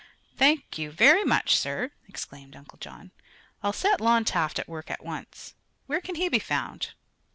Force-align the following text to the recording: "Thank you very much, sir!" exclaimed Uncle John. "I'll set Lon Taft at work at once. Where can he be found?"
"Thank 0.35 0.79
you 0.79 0.89
very 0.89 1.23
much, 1.23 1.55
sir!" 1.55 1.91
exclaimed 2.07 2.55
Uncle 2.55 2.79
John. 2.79 3.11
"I'll 3.61 3.71
set 3.71 4.01
Lon 4.01 4.25
Taft 4.25 4.57
at 4.57 4.67
work 4.67 4.89
at 4.89 5.05
once. 5.05 5.53
Where 5.85 6.01
can 6.01 6.15
he 6.15 6.27
be 6.27 6.39
found?" 6.39 6.93